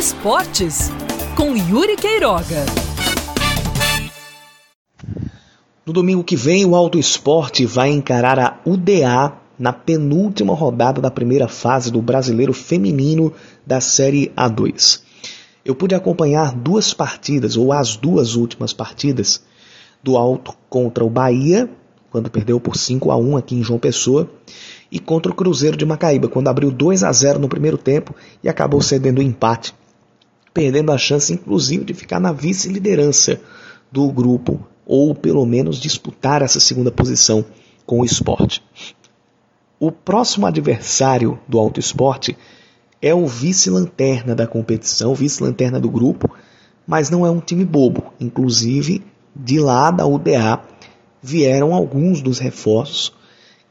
Esportes, 0.00 0.90
com 1.36 1.54
Yuri 1.54 1.94
Queiroga. 1.94 2.64
No 5.84 5.92
domingo 5.92 6.24
que 6.24 6.34
vem, 6.34 6.64
o 6.64 6.74
Alto 6.74 6.98
Esporte 6.98 7.66
vai 7.66 7.90
encarar 7.90 8.38
a 8.38 8.58
UDA 8.64 9.34
na 9.58 9.74
penúltima 9.74 10.54
rodada 10.54 11.02
da 11.02 11.10
primeira 11.10 11.48
fase 11.48 11.92
do 11.92 12.00
Brasileiro 12.00 12.54
Feminino 12.54 13.30
da 13.66 13.78
Série 13.78 14.32
A2. 14.34 15.02
Eu 15.66 15.74
pude 15.74 15.94
acompanhar 15.94 16.54
duas 16.54 16.94
partidas, 16.94 17.58
ou 17.58 17.70
as 17.70 17.94
duas 17.94 18.36
últimas 18.36 18.72
partidas, 18.72 19.42
do 20.02 20.16
Alto 20.16 20.54
contra 20.70 21.04
o 21.04 21.10
Bahia, 21.10 21.68
quando 22.10 22.30
perdeu 22.30 22.58
por 22.58 22.74
5 22.74 23.10
a 23.10 23.18
1 23.18 23.36
aqui 23.36 23.54
em 23.54 23.62
João 23.62 23.78
Pessoa, 23.78 24.30
e 24.90 24.98
contra 24.98 25.30
o 25.30 25.34
Cruzeiro 25.34 25.76
de 25.76 25.84
Macaíba, 25.84 26.26
quando 26.26 26.48
abriu 26.48 26.70
2 26.70 27.04
a 27.04 27.12
0 27.12 27.38
no 27.38 27.50
primeiro 27.50 27.76
tempo 27.76 28.14
e 28.42 28.48
acabou 28.48 28.80
cedendo 28.80 29.18
o 29.18 29.22
empate, 29.22 29.74
perdendo 30.52 30.92
a 30.92 30.98
chance 30.98 31.32
inclusive 31.32 31.84
de 31.84 31.94
ficar 31.94 32.20
na 32.20 32.32
vice-liderança 32.32 33.40
do 33.90 34.10
grupo 34.10 34.66
ou 34.86 35.14
pelo 35.14 35.46
menos 35.46 35.80
disputar 35.80 36.42
essa 36.42 36.58
segunda 36.58 36.90
posição 36.90 37.44
com 37.86 38.00
o 38.00 38.04
esporte. 38.04 38.62
O 39.78 39.90
próximo 39.90 40.46
adversário 40.46 41.38
do 41.48 41.58
Alto 41.58 41.80
Esporte 41.80 42.36
é 43.00 43.14
o 43.14 43.26
vice-lanterna 43.26 44.34
da 44.34 44.46
competição, 44.46 45.14
vice-lanterna 45.14 45.80
do 45.80 45.88
grupo, 45.88 46.30
mas 46.86 47.08
não 47.08 47.24
é 47.24 47.30
um 47.30 47.40
time 47.40 47.64
bobo. 47.64 48.12
Inclusive, 48.20 49.02
de 49.34 49.58
lá 49.58 49.90
da 49.90 50.06
UDA 50.06 50.60
vieram 51.22 51.72
alguns 51.72 52.20
dos 52.20 52.38
reforços 52.38 53.12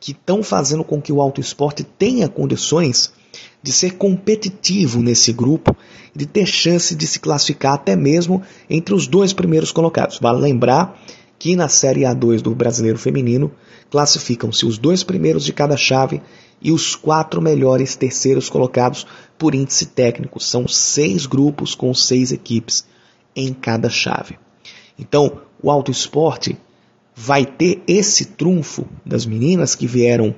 que 0.00 0.12
estão 0.12 0.42
fazendo 0.42 0.84
com 0.84 1.02
que 1.02 1.12
o 1.12 1.20
Alto 1.20 1.40
Esporte 1.40 1.82
tenha 1.82 2.28
condições 2.28 3.12
de 3.62 3.72
ser 3.72 3.94
competitivo 3.94 5.02
nesse 5.02 5.32
grupo 5.32 5.76
de 6.14 6.26
ter 6.26 6.46
chance 6.46 6.94
de 6.94 7.06
se 7.06 7.20
classificar 7.20 7.74
até 7.74 7.94
mesmo 7.94 8.42
entre 8.68 8.94
os 8.94 9.06
dois 9.06 9.32
primeiros 9.32 9.72
colocados. 9.72 10.18
Vale 10.18 10.40
lembrar 10.40 11.00
que 11.38 11.54
na 11.54 11.68
Série 11.68 12.00
A2 12.00 12.40
do 12.40 12.54
Brasileiro 12.54 12.98
Feminino 12.98 13.52
classificam-se 13.90 14.66
os 14.66 14.78
dois 14.78 15.04
primeiros 15.04 15.44
de 15.44 15.52
cada 15.52 15.76
chave 15.76 16.20
e 16.60 16.72
os 16.72 16.96
quatro 16.96 17.40
melhores 17.40 17.94
terceiros 17.94 18.48
colocados 18.48 19.06
por 19.38 19.54
índice 19.54 19.86
técnico. 19.86 20.40
São 20.40 20.66
seis 20.66 21.26
grupos 21.26 21.74
com 21.74 21.94
seis 21.94 22.32
equipes 22.32 22.84
em 23.34 23.52
cada 23.52 23.88
chave. 23.88 24.38
Então, 24.98 25.40
o 25.62 25.70
Alto 25.70 25.92
Esporte 25.92 26.58
vai 27.14 27.44
ter 27.46 27.82
esse 27.86 28.24
trunfo 28.24 28.86
das 29.04 29.24
meninas 29.24 29.74
que 29.74 29.86
vieram 29.86 30.34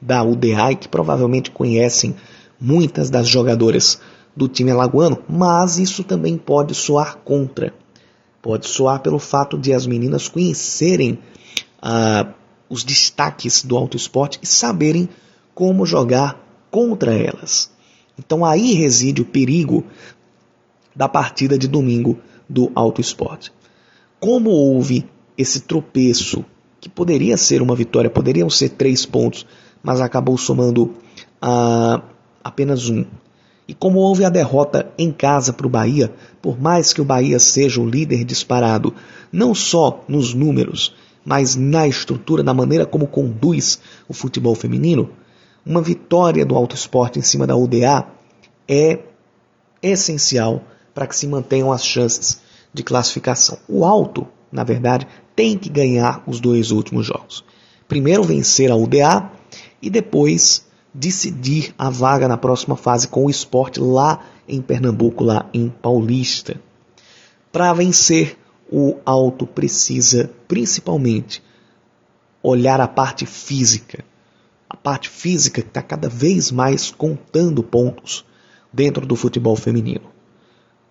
da 0.00 0.22
UDA 0.22 0.72
e 0.72 0.76
que 0.76 0.88
provavelmente 0.88 1.50
conhecem 1.50 2.14
muitas 2.60 3.10
das 3.10 3.28
jogadoras 3.28 4.00
do 4.36 4.48
time 4.48 4.70
alagoano, 4.70 5.22
mas 5.28 5.78
isso 5.78 6.04
também 6.04 6.36
pode 6.36 6.74
soar 6.74 7.18
contra. 7.18 7.74
Pode 8.40 8.68
soar 8.68 9.00
pelo 9.00 9.18
fato 9.18 9.58
de 9.58 9.72
as 9.72 9.86
meninas 9.86 10.28
conhecerem 10.28 11.18
ah, 11.82 12.32
os 12.68 12.84
destaques 12.84 13.62
do 13.62 13.76
alto 13.76 13.96
esporte 13.96 14.38
e 14.42 14.46
saberem 14.46 15.08
como 15.54 15.84
jogar 15.84 16.40
contra 16.70 17.12
elas. 17.12 17.70
Então 18.18 18.44
aí 18.44 18.74
reside 18.74 19.20
o 19.20 19.26
perigo 19.26 19.84
da 20.94 21.08
partida 21.08 21.58
de 21.58 21.68
domingo 21.68 22.18
do 22.48 22.70
alto 22.74 23.00
esporte. 23.00 23.52
Como 24.18 24.50
houve 24.50 25.08
esse 25.36 25.60
tropeço, 25.60 26.44
que 26.80 26.88
poderia 26.88 27.36
ser 27.36 27.62
uma 27.62 27.74
vitória, 27.74 28.10
poderiam 28.10 28.48
ser 28.48 28.70
três 28.70 29.04
pontos, 29.04 29.46
mas 29.82 30.00
acabou 30.00 30.36
somando 30.36 30.94
apenas 32.42 32.88
um. 32.88 33.04
E 33.66 33.74
como 33.74 34.00
houve 34.00 34.24
a 34.24 34.28
derrota 34.28 34.92
em 34.98 35.12
casa 35.12 35.52
para 35.52 35.66
o 35.66 35.70
Bahia, 35.70 36.12
por 36.42 36.60
mais 36.60 36.92
que 36.92 37.00
o 37.00 37.04
Bahia 37.04 37.38
seja 37.38 37.80
o 37.80 37.88
líder 37.88 38.24
disparado, 38.24 38.92
não 39.32 39.54
só 39.54 40.02
nos 40.08 40.34
números, 40.34 40.94
mas 41.24 41.54
na 41.54 41.86
estrutura, 41.86 42.42
na 42.42 42.52
maneira 42.52 42.84
como 42.84 43.06
conduz 43.06 43.80
o 44.08 44.12
futebol 44.12 44.56
feminino, 44.56 45.10
uma 45.64 45.80
vitória 45.80 46.44
do 46.44 46.56
Alto 46.56 46.74
Esporte 46.74 47.18
em 47.18 47.22
cima 47.22 47.46
da 47.46 47.54
UDA 47.54 48.06
é 48.66 48.98
essencial 49.82 50.64
para 50.92 51.06
que 51.06 51.14
se 51.14 51.28
mantenham 51.28 51.70
as 51.70 51.84
chances 51.84 52.40
de 52.74 52.82
classificação. 52.82 53.58
O 53.68 53.84
Alto, 53.84 54.26
na 54.50 54.64
verdade, 54.64 55.06
tem 55.36 55.56
que 55.56 55.68
ganhar 55.68 56.24
os 56.26 56.40
dois 56.40 56.72
últimos 56.72 57.06
jogos. 57.06 57.44
Primeiro 57.86 58.24
vencer 58.24 58.70
a 58.70 58.76
UDA 58.76 59.30
e 59.80 59.88
depois 59.88 60.66
decidir 60.92 61.74
a 61.78 61.88
vaga 61.88 62.26
na 62.26 62.36
próxima 62.36 62.76
fase 62.76 63.08
com 63.08 63.26
o 63.26 63.30
esporte 63.30 63.80
lá 63.80 64.24
em 64.48 64.60
Pernambuco, 64.60 65.22
lá 65.22 65.48
em 65.54 65.68
Paulista. 65.68 66.60
Para 67.52 67.72
vencer, 67.72 68.36
o 68.70 68.96
alto 69.04 69.46
precisa 69.46 70.30
principalmente 70.46 71.42
olhar 72.42 72.80
a 72.80 72.88
parte 72.88 73.26
física. 73.26 74.04
A 74.68 74.76
parte 74.76 75.08
física 75.08 75.62
que 75.62 75.68
está 75.68 75.82
cada 75.82 76.08
vez 76.08 76.50
mais 76.50 76.90
contando 76.90 77.62
pontos 77.62 78.24
dentro 78.72 79.04
do 79.04 79.16
futebol 79.16 79.56
feminino. 79.56 80.10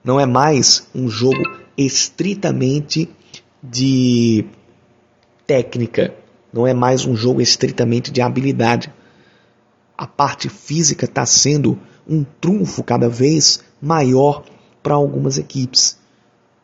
Não 0.03 0.19
é 0.19 0.25
mais 0.25 0.87
um 0.93 1.09
jogo 1.09 1.41
estritamente 1.77 3.09
de 3.63 4.45
técnica, 5.47 6.13
não 6.51 6.65
é 6.65 6.73
mais 6.73 7.05
um 7.05 7.15
jogo 7.15 7.41
estritamente 7.41 8.11
de 8.11 8.21
habilidade, 8.21 8.91
a 9.97 10.07
parte 10.07 10.49
física 10.49 11.05
está 11.05 11.25
sendo 11.25 11.77
um 12.07 12.23
trunfo 12.23 12.83
cada 12.83 13.09
vez 13.09 13.61
maior 13.81 14.43
para 14.81 14.95
algumas 14.95 15.37
equipes. 15.37 15.97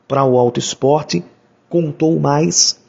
Para 0.07 0.23
o 0.23 0.37
auto 0.37 0.59
esporte, 0.59 1.23
contou 1.69 2.19
mais 2.19 2.79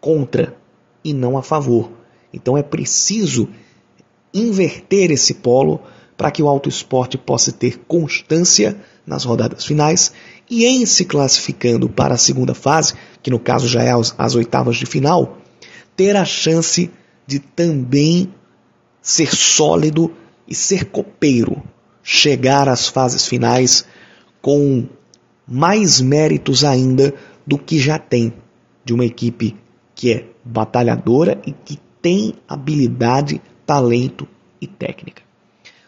contra 0.00 0.54
e 1.02 1.12
não 1.12 1.36
a 1.36 1.42
favor. 1.42 1.90
Então 2.32 2.56
é 2.56 2.62
preciso 2.62 3.48
inverter 4.32 5.10
esse 5.10 5.34
polo 5.34 5.80
para 6.16 6.30
que 6.30 6.42
o 6.42 6.48
auto 6.48 6.68
esporte 6.68 7.16
possa 7.16 7.50
ter 7.50 7.78
constância 7.88 8.76
nas 9.06 9.24
rodadas 9.24 9.64
finais 9.64 10.12
e 10.48 10.66
em 10.66 10.84
se 10.84 11.06
classificando 11.06 11.88
para 11.88 12.14
a 12.14 12.18
segunda 12.18 12.52
fase, 12.52 12.94
que 13.22 13.30
no 13.30 13.38
caso 13.38 13.66
já 13.66 13.82
é 13.82 13.92
as, 13.92 14.14
as 14.18 14.34
oitavas 14.34 14.76
de 14.76 14.84
final, 14.84 15.38
ter 16.00 16.16
a 16.16 16.24
chance 16.24 16.90
de 17.26 17.38
também 17.38 18.32
ser 19.02 19.36
sólido 19.36 20.10
e 20.48 20.54
ser 20.54 20.86
copeiro, 20.86 21.62
chegar 22.02 22.70
às 22.70 22.88
fases 22.88 23.26
finais 23.26 23.84
com 24.40 24.88
mais 25.46 26.00
méritos 26.00 26.64
ainda 26.64 27.12
do 27.46 27.58
que 27.58 27.78
já 27.78 27.98
tem 27.98 28.32
de 28.82 28.94
uma 28.94 29.04
equipe 29.04 29.54
que 29.94 30.10
é 30.10 30.24
batalhadora 30.42 31.38
e 31.46 31.52
que 31.52 31.78
tem 32.00 32.32
habilidade, 32.48 33.42
talento 33.66 34.26
e 34.58 34.66
técnica. 34.66 35.20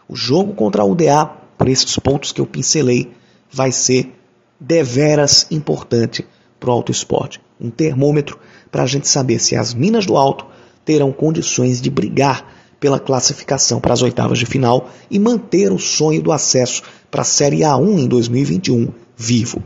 O 0.07 0.15
jogo 0.15 0.53
contra 0.53 0.83
a 0.83 0.85
UDA, 0.85 1.25
por 1.57 1.67
esses 1.67 1.97
pontos 1.97 2.31
que 2.31 2.39
eu 2.39 2.45
pincelei, 2.45 3.11
vai 3.51 3.71
ser 3.71 4.13
deveras 4.59 5.47
importante 5.49 6.23
para 6.63 6.69
o 6.69 6.73
alto 6.73 6.93
esporte. 6.93 7.41
Um 7.59 7.69
termômetro 7.69 8.39
para 8.71 8.83
a 8.83 8.85
gente 8.85 9.09
saber 9.09 9.39
se 9.39 9.53
as 9.53 9.73
minas 9.73 10.05
do 10.05 10.15
alto 10.15 10.45
terão 10.85 11.11
condições 11.11 11.81
de 11.81 11.89
brigar 11.89 12.47
pela 12.79 12.99
classificação 12.99 13.81
para 13.81 13.93
as 13.93 14.01
oitavas 14.01 14.39
de 14.39 14.45
final 14.45 14.89
e 15.11 15.19
manter 15.19 15.73
o 15.73 15.77
sonho 15.77 16.21
do 16.21 16.31
acesso 16.31 16.81
para 17.11 17.21
a 17.21 17.25
Série 17.25 17.59
A1 17.59 17.99
em 17.99 18.07
2021 18.07 18.93
vivo. 19.17 19.61